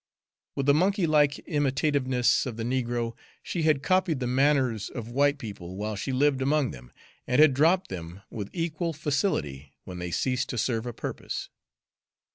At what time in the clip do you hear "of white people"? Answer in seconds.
4.89-5.75